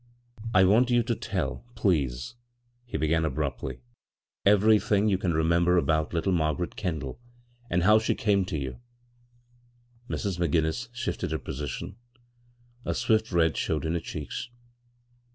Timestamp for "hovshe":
7.83-8.17